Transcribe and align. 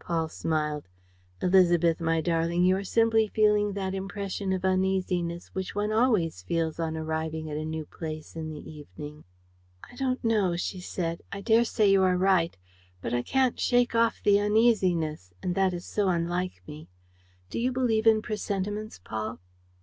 Paul 0.00 0.28
smiled: 0.28 0.86
"Élisabeth, 1.40 1.98
my 1.98 2.20
darling, 2.20 2.62
you 2.62 2.76
are 2.76 2.84
simply 2.84 3.26
feeling 3.26 3.72
that 3.72 3.94
impression 3.94 4.52
of 4.52 4.62
uneasiness 4.62 5.48
which 5.54 5.74
one 5.74 5.92
always 5.92 6.42
feels 6.42 6.78
on 6.78 6.94
arriving 6.94 7.48
at 7.50 7.56
a 7.56 7.64
new 7.64 7.86
place 7.86 8.36
in 8.36 8.50
the 8.50 8.60
evening." 8.70 9.24
"I 9.90 9.94
don't 9.96 10.22
know," 10.22 10.56
she 10.56 10.78
said. 10.78 11.22
"I 11.32 11.40
daresay 11.40 11.90
you 11.90 12.02
are 12.02 12.18
right.... 12.18 12.54
But 13.00 13.14
I 13.14 13.22
can't 13.22 13.58
shake 13.58 13.94
off 13.94 14.22
the 14.22 14.38
uneasiness; 14.38 15.32
and 15.42 15.54
that 15.54 15.72
is 15.72 15.86
so 15.86 16.08
unlike 16.08 16.60
me. 16.66 16.90
Do 17.48 17.58
you 17.58 17.72
believe 17.72 18.06
in 18.06 18.20
presentiments, 18.20 19.00
Paul?" 19.02 19.40